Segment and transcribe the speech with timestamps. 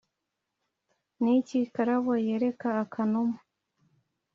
[1.21, 3.37] Ni iki Karabo yereka akanuma?